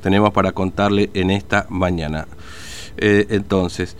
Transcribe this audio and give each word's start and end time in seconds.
tenemos 0.00 0.32
para 0.32 0.52
contarle 0.52 1.10
en 1.14 1.30
esta 1.30 1.66
mañana. 1.68 2.26
Eh, 2.96 3.26
entonces, 3.30 3.96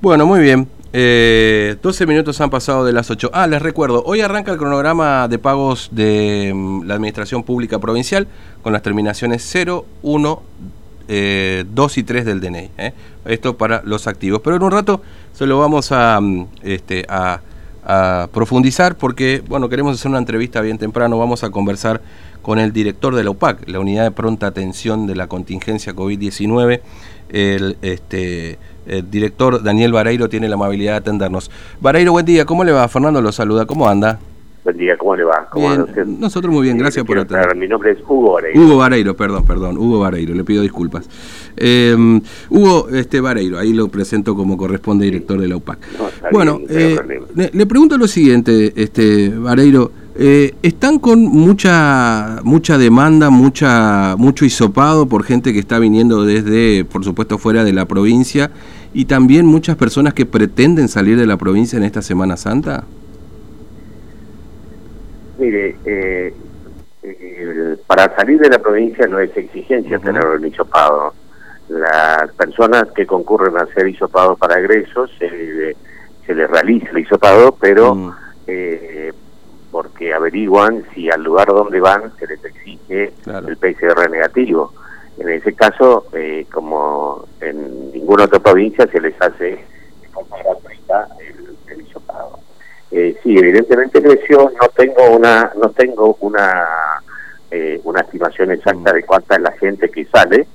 bueno, 0.00 0.26
muy 0.26 0.40
bien. 0.40 0.68
Eh, 0.92 1.76
12 1.82 2.06
minutos 2.06 2.40
han 2.40 2.50
pasado 2.50 2.84
de 2.84 2.92
las 2.92 3.10
8. 3.10 3.30
Ah, 3.34 3.46
les 3.46 3.60
recuerdo, 3.60 4.02
hoy 4.06 4.20
arranca 4.22 4.52
el 4.52 4.58
cronograma 4.58 5.28
de 5.28 5.38
pagos 5.38 5.90
de 5.92 6.52
mm, 6.54 6.84
la 6.84 6.94
Administración 6.94 7.42
Pública 7.42 7.78
Provincial 7.78 8.26
con 8.62 8.72
las 8.72 8.82
terminaciones 8.82 9.46
0, 9.50 9.84
1, 10.02 10.42
eh, 11.08 11.64
2 11.68 11.98
y 11.98 12.02
3 12.04 12.24
del 12.24 12.40
DNI. 12.40 12.70
¿eh? 12.78 12.92
Esto 13.26 13.58
para 13.58 13.82
los 13.84 14.06
activos. 14.06 14.40
Pero 14.42 14.56
en 14.56 14.62
un 14.62 14.70
rato 14.70 15.02
se 15.34 15.46
lo 15.46 15.58
vamos 15.58 15.92
a, 15.92 16.20
mm, 16.20 16.46
este, 16.62 17.04
a, 17.08 17.40
a 17.88 18.28
profundizar 18.32 18.96
porque, 18.96 19.42
bueno, 19.48 19.68
queremos 19.68 19.98
hacer 19.98 20.10
una 20.10 20.18
entrevista 20.18 20.60
bien 20.60 20.76
temprano. 20.76 21.18
Vamos 21.18 21.42
a 21.42 21.50
conversar 21.50 22.02
con 22.42 22.58
el 22.58 22.72
director 22.72 23.14
de 23.14 23.24
la 23.24 23.30
UPAC, 23.30 23.66
la 23.66 23.80
Unidad 23.80 24.04
de 24.04 24.10
Pronta 24.10 24.46
Atención 24.46 25.06
de 25.06 25.16
la 25.16 25.26
Contingencia 25.26 25.94
COVID-19. 25.94 26.80
El, 27.30 27.78
este, 27.80 28.58
el 28.86 29.10
director 29.10 29.62
Daniel 29.62 29.92
Vareiro 29.92 30.28
tiene 30.28 30.48
la 30.48 30.54
amabilidad 30.54 30.92
de 30.92 30.98
atendernos. 30.98 31.50
Vareiro, 31.80 32.12
buen 32.12 32.26
día. 32.26 32.44
¿Cómo 32.44 32.62
le 32.62 32.72
va? 32.72 32.86
Fernando 32.88 33.22
lo 33.22 33.32
saluda. 33.32 33.64
¿Cómo 33.64 33.88
anda? 33.88 34.18
Buen 34.68 34.76
día, 34.76 34.98
¿cómo 34.98 35.16
le 35.16 35.24
va? 35.24 35.48
¿Cómo 35.50 35.66
Bien, 35.66 35.80
anda 35.80 35.90
usted? 35.90 36.04
Nosotros 36.04 36.52
muy 36.52 36.64
bien, 36.64 36.76
gracias 36.76 37.02
por 37.02 37.18
atender. 37.18 37.56
Mi 37.56 37.66
nombre 37.66 37.92
es 37.92 38.00
Hugo 38.06 38.34
Vareiro. 38.34 38.60
Hugo 38.60 38.76
Vareiro, 38.76 39.16
perdón, 39.16 39.46
perdón, 39.46 39.78
Hugo 39.78 40.00
Vareiro, 40.00 40.34
le 40.34 40.44
pido 40.44 40.60
disculpas. 40.60 41.08
Eh, 41.56 41.96
Hugo 42.50 42.90
este, 42.90 43.18
Vareiro, 43.22 43.58
ahí 43.58 43.72
lo 43.72 43.88
presento 43.88 44.34
como 44.34 44.58
corresponde 44.58 45.06
director 45.06 45.40
de 45.40 45.48
la 45.48 45.56
UPAC. 45.56 45.78
No, 45.98 46.10
bueno, 46.32 46.58
bien, 46.58 46.98
eh, 47.34 47.50
le 47.50 47.64
pregunto 47.64 47.96
lo 47.96 48.06
siguiente, 48.06 48.74
este, 48.76 49.30
Vareiro, 49.30 49.90
eh, 50.16 50.54
¿están 50.62 50.98
con 50.98 51.22
mucha 51.22 52.40
mucha 52.44 52.76
demanda, 52.76 53.30
mucha 53.30 54.16
mucho 54.18 54.44
hisopado 54.44 55.06
por 55.08 55.24
gente 55.24 55.54
que 55.54 55.60
está 55.60 55.78
viniendo 55.78 56.26
desde, 56.26 56.84
por 56.84 57.04
supuesto, 57.04 57.38
fuera 57.38 57.64
de 57.64 57.72
la 57.72 57.86
provincia 57.86 58.50
y 58.92 59.06
también 59.06 59.46
muchas 59.46 59.76
personas 59.76 60.12
que 60.12 60.26
pretenden 60.26 60.88
salir 60.88 61.16
de 61.16 61.24
la 61.24 61.38
provincia 61.38 61.78
en 61.78 61.84
esta 61.84 62.02
Semana 62.02 62.36
Santa? 62.36 62.84
Mire, 65.38 65.76
eh, 65.84 66.34
eh, 67.02 67.76
para 67.86 68.14
salir 68.16 68.38
de 68.40 68.50
la 68.50 68.58
provincia 68.58 69.06
no 69.06 69.18
es 69.20 69.34
exigencia 69.36 69.98
tener 69.98 70.24
el 70.36 70.44
hisopado. 70.46 71.14
Las 71.68 72.32
personas 72.32 72.84
que 72.94 73.06
concurren 73.06 73.56
a 73.56 73.62
hacer 73.62 73.86
hisopado 73.88 74.36
para 74.36 74.58
egresos 74.58 75.10
se, 75.18 75.76
se 76.26 76.34
les 76.34 76.50
realiza 76.50 76.90
el 76.90 76.98
hisopado, 76.98 77.52
pero 77.60 77.94
Mm. 77.94 78.10
eh, 78.46 79.12
porque 79.70 80.14
averiguan 80.14 80.82
si 80.94 81.10
al 81.10 81.22
lugar 81.22 81.46
donde 81.48 81.78
van 81.78 82.10
se 82.18 82.26
les 82.26 82.42
exige 82.44 83.12
Claro. 83.22 83.48
el 83.48 83.56
PCR 83.58 84.08
negativo. 84.10 84.72
En 85.18 85.28
ese 85.28 85.52
caso, 85.52 86.06
eh, 86.14 86.46
como 86.52 87.26
en 87.40 87.92
ninguna 87.92 88.24
otra 88.24 88.38
provincia, 88.38 88.86
se 88.90 89.00
les 89.00 89.14
hace 89.20 89.44
de 90.00 90.08
forma 90.12 90.36
gratuita 90.42 91.08
el, 91.20 91.56
el 91.72 91.82
hisopado. 91.82 92.38
Eh, 93.08 93.16
sí, 93.22 93.38
evidentemente 93.38 94.02
creció. 94.02 94.52
No 94.60 94.68
tengo 94.76 95.16
una, 95.16 95.52
no 95.60 95.70
tengo 95.70 96.16
una, 96.20 96.66
eh, 97.50 97.80
una 97.84 98.00
estimación 98.00 98.52
exacta 98.52 98.92
de 98.92 99.04
cuánta 99.04 99.36
es 99.36 99.40
la 99.40 99.52
gente 99.52 99.90
que 99.90 100.04
sale, 100.06 100.46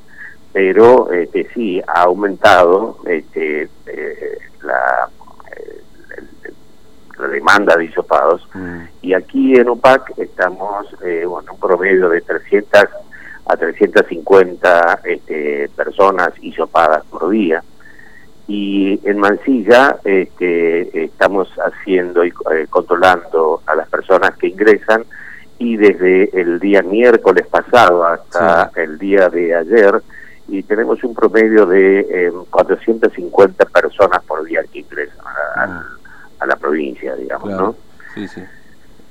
pero 0.52 1.12
este, 1.12 1.48
sí 1.54 1.82
ha 1.88 2.04
aumentado 2.04 3.00
este, 3.06 3.70
eh, 3.88 4.38
la, 4.62 5.10
la 7.20 7.28
demanda 7.28 7.76
de 7.76 7.86
hisopados. 7.86 8.48
Mm. 8.54 8.82
Y 9.02 9.14
aquí 9.14 9.56
en 9.56 9.70
UPAC 9.70 10.14
estamos, 10.18 10.88
eh, 11.04 11.26
bueno, 11.26 11.54
un 11.54 11.60
promedio 11.60 12.10
de 12.10 12.22
300 12.22 12.84
a 13.46 13.58
350 13.58 15.02
este, 15.04 15.70
personas 15.76 16.32
hisopadas 16.42 17.04
por 17.06 17.30
día. 17.30 17.64
Y 18.48 19.00
en 19.08 19.20
Mansilla 19.20 19.98
este, 20.04 21.06
estamos 21.06 21.48
haciendo 21.66 22.26
y 22.26 22.30
eh, 22.30 22.68
controlando 22.70 23.62
a 23.66 23.76
las 23.76 23.88
personas 23.88 24.36
que 24.38 24.48
ingresan 24.48 25.06
y 25.60 25.78
desde 25.78 26.30
el 26.42 26.60
día 26.60 26.82
miércoles 26.82 27.48
pasado 27.48 28.04
hasta 28.06 28.70
el 28.76 28.98
día 28.98 29.30
de 29.30 29.56
ayer 29.56 30.02
y 30.50 30.62
tenemos 30.64 31.02
un 31.06 31.16
promedio 31.16 31.66
de 31.66 32.00
eh, 32.02 32.32
450 32.50 33.64
personas 33.66 34.22
por 34.24 34.44
día 34.44 34.62
que 34.72 34.80
ingresan 34.80 35.26
a, 35.26 35.64
a- 35.64 35.88
a 36.40 36.46
la 36.46 36.56
provincia, 36.58 37.16
digamos, 37.16 37.48
Claro. 37.48 37.64
¿no? 37.68 37.76
Sí, 38.14 38.28
sí. 38.28 38.42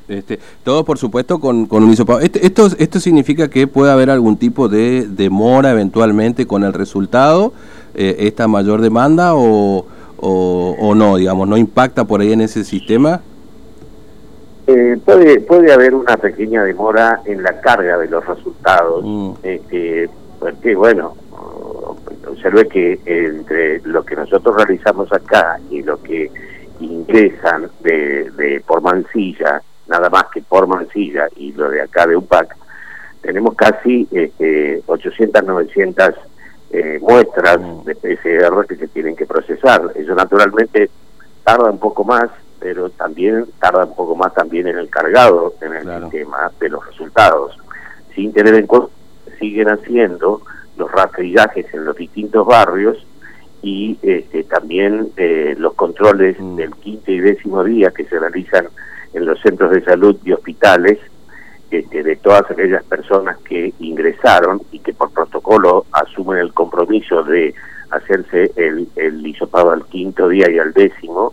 Este, 0.09 0.39
todo, 0.65 0.85
por 0.85 0.99
supuesto, 0.99 1.39
con, 1.41 1.67
con 1.67 1.83
un 1.85 1.91
hisopado. 1.93 2.21
Este- 2.21 2.45
esto, 2.47 2.67
¿Esto 2.79 3.01
significa 3.01 3.49
que 3.49 3.67
puede 3.67 3.91
haber 3.93 4.11
algún 4.11 4.37
tipo 4.37 4.69
de 4.69 5.07
demora 5.09 5.71
eventualmente 5.71 6.47
con 6.47 6.65
el 6.65 6.73
resultado, 6.73 7.53
eh, 7.95 8.17
esta 8.21 8.49
mayor 8.49 8.81
demanda, 8.81 9.35
o, 9.35 9.87
o, 10.19 10.77
o 10.79 10.95
no, 10.95 11.17
digamos, 11.17 11.49
no 11.49 11.57
impacta 11.57 12.05
por 12.05 12.21
ahí 12.21 12.33
en 12.33 12.41
ese 12.43 12.65
sistema? 12.65 13.21
Eh, 14.67 14.97
puede, 15.05 15.41
puede 15.41 15.73
haber 15.73 15.95
una 15.95 16.17
pequeña 16.17 16.63
demora 16.63 17.21
en 17.25 17.43
la 17.43 17.61
carga 17.61 17.99
de 17.99 18.09
los 18.09 18.25
resultados, 18.27 19.05
Mm. 19.05 19.31
este, 19.43 20.09
porque 20.39 20.75
bueno, 20.77 21.15
observe 22.31 22.69
que 22.69 23.01
entre 23.05 23.81
lo 23.83 24.05
que 24.05 24.15
nosotros 24.17 24.57
realizamos 24.57 25.13
acá 25.13 25.59
y 25.71 25.83
lo 25.83 26.01
que 26.03 26.31
ingresan 26.81 27.69
de, 27.83 28.31
de 28.37 28.61
por 28.67 28.81
Mansilla, 28.83 29.63
nada 29.93 30.09
más 30.11 30.25
que 30.33 30.41
por 30.43 30.67
Mansilla 30.67 31.29
y 31.37 31.53
lo 31.53 31.69
de 31.69 31.83
acá 31.83 32.07
de 32.07 32.17
UPAC, 32.17 32.57
tenemos 33.21 33.55
casi 33.55 34.09
este, 34.11 34.83
800, 34.87 35.45
900 35.45 36.15
eh, 36.71 36.99
muestras 37.03 37.59
Mm. 37.61 37.85
de 37.85 37.95
PCR 37.95 38.67
que 38.67 38.77
se 38.77 38.89
tienen 38.89 39.15
que 39.15 39.27
procesar. 39.27 39.83
Eso 39.95 40.15
naturalmente 40.15 40.89
tarda 41.45 41.71
un 41.71 41.79
poco 41.79 42.03
más, 42.05 42.31
pero 42.59 42.89
también 42.91 43.45
tarda 43.61 43.85
un 43.85 43.95
poco 43.95 44.17
más 44.17 44.33
también 44.33 44.67
en 44.69 44.79
el 44.79 44.89
cargado, 44.89 45.55
en 45.61 45.75
el 45.75 45.83
Claro. 45.83 46.11
sistema 46.11 46.51
de 46.59 46.69
los 46.71 46.87
resultados. 46.87 47.57
Sin 48.15 48.33
tener 48.33 48.55
en 48.55 48.67
cuenta, 48.67 48.89
siguen 49.39 49.69
haciendo 49.69 50.41
los 50.79 50.91
rastrillajes 50.91 51.67
en 51.75 51.85
los 51.85 51.97
distintos 51.97 52.47
barrios 52.47 53.05
y 53.63 53.99
este, 54.03 54.45
también 54.45 55.09
eh, 55.17 55.55
los 55.59 55.75
controles 55.75 56.41
Mm. 56.41 56.57
del 56.57 56.75
quinto 56.77 57.11
y 57.13 57.21
décimo 57.21 57.63
día 57.65 57.91
que 57.91 58.05
se 58.05 58.19
realizan 58.19 58.67
en 59.15 59.27
los 59.27 59.41
centros 59.41 59.71
de 59.73 59.83
salud 59.85 60.17
y 60.25 60.33
hospitales 60.33 60.99
este, 61.71 62.03
de 62.03 62.17
todas 62.17 62.51
aquellas 62.51 62.85
personas 62.85 63.39
que 63.39 63.73
ingresaron 63.81 64.61
y 64.73 64.79
que 64.81 64.93
por 64.93 65.11
protocolo 65.13 65.87
asumen 65.93 66.39
el 66.39 66.53
compromiso 66.53 67.23
de 67.23 67.55
hacerse 67.91 68.51
el, 68.57 68.89
el 68.97 69.27
hisopado 69.27 69.71
al 69.71 69.85
quinto 69.87 70.29
día 70.29 70.51
y 70.51 70.59
al 70.59 70.73
décimo, 70.73 71.33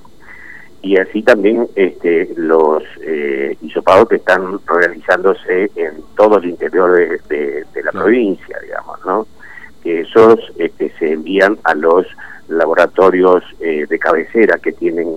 y 0.82 0.98
así 0.98 1.24
también 1.24 1.68
este, 1.76 2.34
los 2.38 2.84
eh, 3.02 3.58
hisopados 3.62 4.08
que 4.08 4.16
están 4.16 4.60
realizándose 4.66 5.70
en 5.76 5.92
todo 6.16 6.38
el 6.38 6.46
interior 6.46 6.92
de, 6.94 7.20
de- 7.28 7.66
de 7.74 7.84
la 7.84 7.92
provincia, 7.92 8.58
digamos, 8.64 8.98
¿no? 9.06 9.28
Que 9.84 10.02
esos 10.02 10.40
este, 10.58 10.90
se 11.00 11.12
envían 11.14 11.58
a 11.66 11.74
los 11.76 12.06
laboratorios 12.48 13.44
eh, 13.60 13.86
de 13.90 14.00
cabecera 14.00 14.58
que 14.58 14.72
tienen 14.72 15.08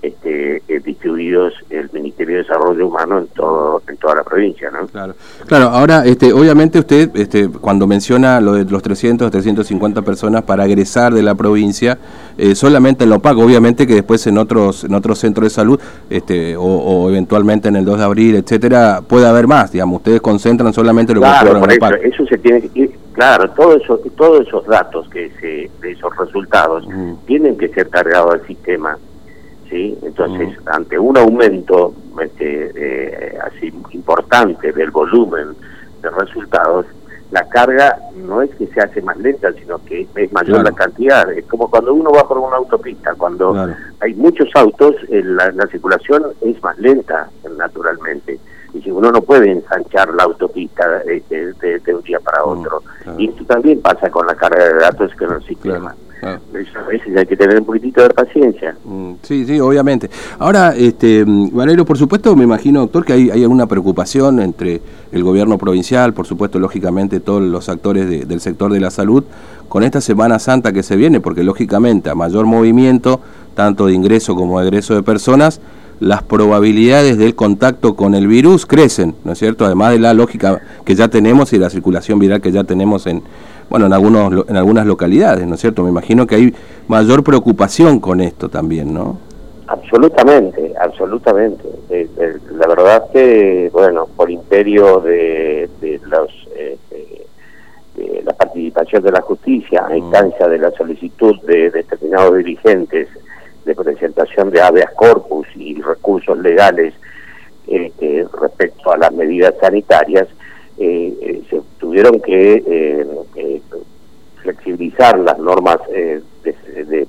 este, 0.00 0.62
eh, 0.68 0.80
distribuidos 0.84 1.52
el 1.70 1.90
Ministerio 1.92 2.36
de 2.36 2.42
Desarrollo 2.42 2.86
Humano 2.86 3.18
en 3.18 3.26
todo 3.28 3.82
en 3.88 3.96
toda 3.96 4.16
la 4.16 4.22
provincia, 4.22 4.70
¿no? 4.70 4.86
Claro, 4.86 5.14
claro 5.46 5.66
ahora, 5.70 6.04
este, 6.06 6.32
obviamente 6.32 6.78
usted, 6.78 7.10
este, 7.14 7.48
cuando 7.48 7.86
menciona 7.86 8.40
lo 8.40 8.52
de 8.52 8.64
los 8.64 8.82
300, 8.82 9.30
350 9.30 10.02
personas 10.02 10.42
para 10.44 10.64
egresar 10.66 11.12
de 11.12 11.22
la 11.22 11.34
provincia, 11.34 11.98
eh, 12.36 12.54
solamente 12.54 13.04
en 13.04 13.10
Lopac, 13.10 13.36
obviamente 13.38 13.86
que 13.86 13.94
después 13.94 14.26
en 14.28 14.38
otros 14.38 14.84
en 14.84 14.94
otros 14.94 15.18
centros 15.18 15.44
de 15.44 15.50
salud, 15.50 15.80
este, 16.10 16.56
o, 16.56 16.62
o 16.62 17.08
eventualmente 17.10 17.68
en 17.68 17.76
el 17.76 17.84
2 17.84 17.98
de 17.98 18.04
abril, 18.04 18.34
etcétera, 18.36 19.00
puede 19.06 19.26
haber 19.26 19.46
más, 19.48 19.72
digamos, 19.72 19.96
ustedes 19.98 20.20
concentran 20.20 20.72
solamente 20.72 21.12
lo 21.14 21.20
que 21.20 21.26
Claro, 21.26 21.58
ocurre 21.58 21.60
por 21.60 21.70
en 21.70 21.76
eso, 21.76 21.90
Lopac. 21.90 22.04
eso 22.14 22.26
se 22.26 22.38
tiene 22.38 22.60
que 22.60 22.70
ir, 22.78 22.90
claro, 23.12 23.50
todo 23.50 23.76
eso, 23.76 24.00
todos 24.16 24.46
esos 24.46 24.64
datos 24.66 25.08
que 25.08 25.30
se, 25.40 25.70
de 25.80 25.92
esos 25.92 26.16
resultados 26.16 26.86
Ujú. 26.86 27.18
tienen 27.26 27.56
que 27.58 27.68
ser 27.68 27.88
cargados 27.88 28.34
al 28.34 28.46
sistema, 28.46 28.96
¿sí? 29.70 29.98
Entonces, 30.02 30.48
Ujú. 30.58 30.70
ante 30.70 30.98
un 30.98 31.16
aumento 31.18 31.92
este, 32.22 32.70
eh, 32.74 33.38
así 33.42 33.72
importante 33.92 34.72
del 34.72 34.90
volumen 34.90 35.48
de 36.02 36.10
resultados, 36.10 36.86
la 37.30 37.46
carga 37.48 37.98
no 38.16 38.40
es 38.40 38.48
que 38.54 38.66
se 38.68 38.80
hace 38.80 39.02
más 39.02 39.16
lenta, 39.18 39.52
sino 39.52 39.78
que 39.84 40.06
es 40.14 40.32
mayor 40.32 40.60
Claro. 40.60 40.70
la 40.70 40.72
cantidad. 40.72 41.30
Es 41.32 41.44
como 41.44 41.70
cuando 41.70 41.92
uno 41.92 42.10
va 42.10 42.26
por 42.26 42.38
una 42.38 42.56
autopista, 42.56 43.14
cuando 43.16 43.52
Claro. 43.52 43.74
hay 44.00 44.14
muchos 44.14 44.48
autos, 44.54 44.94
eh, 45.10 45.22
la, 45.24 45.50
la 45.52 45.66
circulación 45.66 46.22
es 46.40 46.62
más 46.62 46.78
lenta, 46.78 47.28
naturalmente. 47.58 48.38
Uno 48.86 49.10
no 49.10 49.22
puede 49.22 49.50
ensanchar 49.50 50.12
la 50.14 50.24
autopista 50.24 50.88
de, 51.04 51.94
un 51.94 52.02
día 52.02 52.18
para 52.20 52.44
mm, 52.44 52.48
otro. 52.48 52.82
Y 53.16 53.28
esto 53.28 53.44
también 53.44 53.80
pasa 53.80 54.10
con 54.10 54.26
la 54.26 54.34
carga 54.34 54.64
de 54.64 54.74
datos 54.74 55.12
que 55.18 55.24
el 55.24 55.42
sistema. 55.44 55.94
A 56.20 56.82
veces 56.88 57.16
hay 57.16 57.26
que 57.26 57.36
tener 57.36 57.60
un 57.60 57.64
poquitito 57.64 58.02
de 58.02 58.10
paciencia. 58.10 58.76
Mm, 58.84 59.12
sí, 59.22 59.44
sí, 59.44 59.60
obviamente. 59.60 60.10
Ahora, 60.38 60.74
este, 60.76 61.24
Valerio, 61.24 61.84
por 61.84 61.96
supuesto, 61.96 62.34
me 62.34 62.44
imagino, 62.44 62.80
doctor, 62.80 63.04
que 63.04 63.12
hay, 63.12 63.30
hay 63.30 63.42
alguna 63.42 63.66
preocupación 63.66 64.40
entre 64.40 64.80
el 65.12 65.22
gobierno 65.22 65.58
provincial, 65.58 66.14
por 66.14 66.26
supuesto, 66.26 66.58
lógicamente, 66.58 67.20
todos 67.20 67.42
los 67.42 67.68
actores 67.68 68.28
del 68.28 68.40
sector 68.40 68.72
de 68.72 68.80
la 68.80 68.90
salud, 68.90 69.24
con 69.68 69.84
esta 69.84 70.00
Semana 70.00 70.38
Santa 70.38 70.72
que 70.72 70.82
se 70.82 70.96
viene, 70.96 71.20
porque 71.20 71.44
lógicamente 71.44 72.10
a 72.10 72.14
mayor 72.14 72.46
movimiento, 72.46 73.20
tanto 73.54 73.86
de 73.86 73.92
ingreso 73.92 74.34
como 74.34 74.60
de 74.60 74.66
egreso 74.66 74.94
de 74.94 75.02
personas, 75.02 75.60
las 76.00 76.22
probabilidades 76.22 77.18
del 77.18 77.34
contacto 77.34 77.96
con 77.96 78.14
el 78.14 78.26
virus 78.26 78.66
crecen, 78.66 79.14
¿no 79.24 79.32
es 79.32 79.38
cierto? 79.38 79.64
Además 79.64 79.92
de 79.92 79.98
la 79.98 80.14
lógica 80.14 80.60
que 80.84 80.94
ya 80.94 81.08
tenemos 81.08 81.52
y 81.52 81.58
la 81.58 81.70
circulación 81.70 82.18
viral 82.18 82.40
que 82.40 82.52
ya 82.52 82.64
tenemos 82.64 83.06
en, 83.06 83.22
bueno, 83.68 83.86
en, 83.86 83.92
algunos, 83.92 84.48
en 84.48 84.56
algunas 84.56 84.86
localidades, 84.86 85.46
¿no 85.46 85.54
es 85.54 85.60
cierto? 85.60 85.82
Me 85.82 85.90
imagino 85.90 86.26
que 86.26 86.36
hay 86.36 86.54
mayor 86.86 87.24
preocupación 87.24 88.00
con 88.00 88.20
esto 88.20 88.48
también, 88.48 88.94
¿no? 88.94 89.18
Absolutamente, 89.66 90.72
absolutamente. 90.80 91.68
Eh, 91.90 92.08
eh, 92.18 92.38
la 92.52 92.66
verdad 92.68 93.04
que, 93.12 93.68
bueno, 93.70 94.06
por 94.16 94.30
imperio 94.30 95.00
de, 95.00 95.68
los, 96.06 96.30
eh, 96.56 96.78
de 97.94 98.22
la 98.24 98.32
participación 98.32 99.02
de 99.02 99.12
la 99.12 99.20
justicia 99.20 99.84
a 99.84 99.90
mm. 99.90 99.96
instancia 99.98 100.48
de 100.48 100.58
la 100.58 100.70
solicitud 100.70 101.38
de 101.42 101.70
determinados 101.70 102.38
dirigentes 102.38 103.08
de 103.68 103.74
presentación 103.76 104.50
de 104.50 104.60
habeas 104.60 104.92
corpus 104.94 105.46
y 105.54 105.80
recursos 105.80 106.36
legales 106.38 106.94
respecto 108.40 108.90
a 108.90 108.96
las 108.96 109.12
medidas 109.12 109.54
sanitarias, 109.60 110.26
se 110.78 111.60
tuvieron 111.78 112.20
que 112.20 113.06
flexibilizar 114.42 115.18
las 115.18 115.38
normas 115.38 115.78
de, 115.90 116.22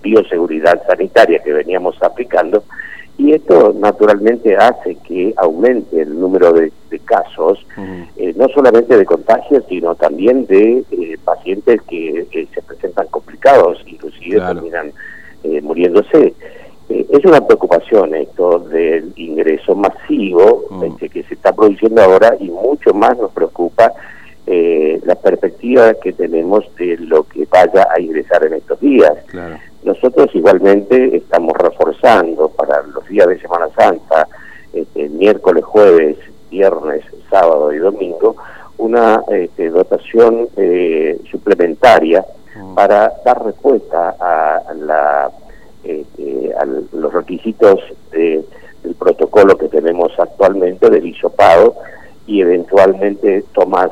bioseguridad 0.02 0.86
sanitaria 0.86 1.40
que 1.40 1.54
veníamos 1.54 1.96
aplicando 2.04 2.64
y 3.20 3.34
esto 3.34 3.76
naturalmente 3.78 4.56
hace 4.56 4.96
que 4.96 5.34
aumente 5.36 6.02
el 6.02 6.18
número 6.18 6.54
de, 6.54 6.72
casos, 7.04 7.66
eh, 8.16 8.34
no 8.38 8.48
solamente 8.50 8.96
de 8.98 9.06
contagios, 9.06 9.66
sino 9.68 9.94
también 9.96 10.46
de 10.46 10.86
eh, 10.90 11.18
pacientes 11.26 11.82
que, 11.82 12.26
se 12.32 12.62
presentan 12.62 13.08
complicados, 13.08 13.84
inclusive 13.86 14.40
terminan 14.40 14.94
eh, 15.44 15.60
muriéndose. 15.62 16.34
Es 17.10 17.26
una 17.26 17.46
preocupación 17.46 18.16
esto 18.16 18.60
del 18.60 19.14
ingreso 19.16 19.76
masivo 19.76 20.66
este, 20.84 21.10
que 21.10 21.24
se 21.24 21.34
está 21.34 21.52
produciendo 21.54 22.02
ahora 22.02 22.36
y 22.40 22.50
mucho 22.50 22.94
más 22.94 23.18
nos 23.18 23.32
preocupa 23.32 23.92
la 25.04 25.14
perspectiva 25.14 25.94
que 25.94 26.12
tenemos 26.12 26.66
de 26.76 26.98
lo 26.98 27.24
que 27.24 27.46
vaya 27.52 27.88
a 27.96 28.02
ingresar 28.02 28.44
en 28.46 28.54
estos 28.54 28.80
días. 28.80 29.14
Nosotros 29.84 30.30
igualmente 30.34 31.16
estamos 31.16 31.54
reforzando 31.56 32.50
para 32.50 32.82
los 32.84 33.08
días 33.08 33.28
de 33.28 33.40
Semana 33.40 33.70
Santa, 33.76 34.28
este, 34.74 35.08
miércoles, 35.10 35.64
jueves, 35.64 36.18
viernes, 36.50 37.04
sábado 37.30 37.72
y 37.72 37.78
domingo, 37.78 38.36
una 38.78 39.24
este, 39.30 39.70
dotación 39.70 40.50
eh, 40.58 41.20
suplementaria 41.32 42.26
mm. 42.56 42.76
para 42.76 43.14
dar 43.24 43.46
respuesta 43.46 44.16
a, 44.20 44.74
la, 44.74 45.32
este, 45.90 46.54
a 46.54 46.66
los 46.66 47.14
requisitos 47.14 47.80
del 48.12 48.46
protocolo 48.98 49.58
que 49.58 49.68
tenemos 49.68 50.12
actualmente 50.18 50.90
del 50.90 51.08
hisopado 51.08 51.76
y 52.28 52.42
eventualmente 52.42 53.44
tomas 53.54 53.92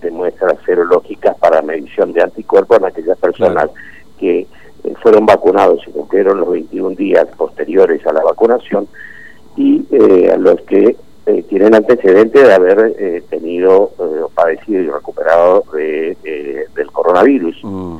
de 0.00 0.10
muestras 0.10 0.56
serológicas 0.64 1.36
para 1.38 1.62
medición 1.62 2.12
de 2.12 2.22
anticuerpos 2.22 2.78
en 2.78 2.86
aquellas 2.86 3.18
personas 3.18 3.70
que 4.18 4.40
eh, 4.40 4.94
fueron 5.02 5.26
vacunados 5.26 5.80
y 5.86 5.90
cumplieron 5.90 6.40
los 6.40 6.50
21 6.50 6.96
días 6.96 7.26
posteriores 7.36 8.06
a 8.06 8.12
la 8.12 8.22
vacunación 8.22 8.86
y 9.56 9.84
eh, 9.90 10.30
a 10.32 10.36
los 10.36 10.60
que 10.62 10.96
eh, 11.26 11.42
tienen 11.48 11.74
antecedentes 11.74 12.46
de 12.46 12.54
haber 12.54 13.22
tenido 13.28 13.90
padecido 14.34 14.82
y 14.82 14.90
recuperado 14.90 15.64
del 15.72 16.90
coronavirus. 16.92 17.56
Mm. 17.62 17.98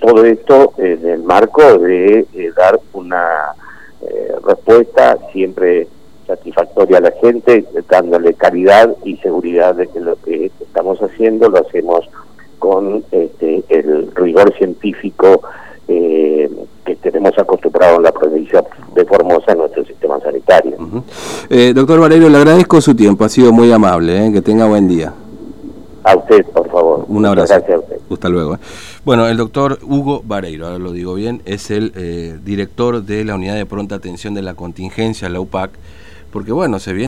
todo 0.00 0.24
esto 0.24 0.73
en 1.02 1.08
el 1.08 1.22
marco 1.22 1.78
de 1.78 2.26
dar 2.56 2.78
una 2.92 3.54
respuesta 4.44 5.16
siempre 5.32 5.88
satisfactoria 6.26 6.98
a 6.98 7.02
la 7.02 7.12
gente, 7.12 7.64
dándole 7.88 8.34
calidad 8.34 8.94
y 9.04 9.16
seguridad 9.18 9.74
de 9.74 9.88
que 9.88 10.00
lo 10.00 10.16
que 10.16 10.50
estamos 10.60 10.98
haciendo 11.00 11.48
lo 11.48 11.58
hacemos 11.58 12.08
con 12.58 13.04
este, 13.10 13.62
el 13.68 14.10
rigor 14.14 14.54
científico 14.56 15.42
eh, 15.86 16.50
que 16.84 16.96
tenemos 16.96 17.38
acostumbrado 17.38 17.96
en 17.96 18.04
la 18.04 18.12
provincia 18.12 18.64
de 18.94 19.04
Formosa 19.04 19.52
en 19.52 19.58
nuestro 19.58 19.84
sistema 19.84 20.18
sanitario. 20.20 20.76
Eh, 21.50 21.72
doctor 21.74 22.00
Valerio, 22.00 22.28
le 22.28 22.38
agradezco 22.38 22.80
su 22.80 22.94
tiempo, 22.94 23.24
ha 23.24 23.28
sido 23.28 23.52
muy 23.52 23.70
amable, 23.70 24.26
¿eh? 24.26 24.32
que 24.32 24.40
tenga 24.40 24.66
buen 24.66 24.88
día. 24.88 25.12
A 26.04 26.16
usted, 26.16 26.44
por 26.46 26.70
favor. 26.70 27.04
Un 27.08 27.26
abrazo. 27.26 27.54
Gracias 27.54 27.76
a 27.76 27.80
usted. 27.80 27.96
Hasta 28.10 28.28
luego. 28.28 28.58
Bueno, 29.04 29.26
el 29.26 29.36
doctor 29.36 29.78
Hugo 29.82 30.22
Vareiro, 30.24 30.66
ahora 30.66 30.78
lo 30.78 30.92
digo 30.92 31.14
bien, 31.14 31.42
es 31.44 31.70
el 31.70 32.40
director 32.44 33.02
de 33.02 33.24
la 33.24 33.34
Unidad 33.34 33.56
de 33.56 33.66
Pronta 33.66 33.96
Atención 33.96 34.32
de 34.34 34.42
la 34.42 34.54
Contingencia, 34.54 35.28
la 35.28 35.40
UPAC, 35.40 35.72
porque 36.32 36.52
bueno, 36.52 36.78
se 36.78 36.92
viene... 36.92 37.02